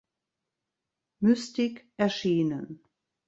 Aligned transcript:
Mystic" 1.21 1.85
erschienen. 1.97 2.81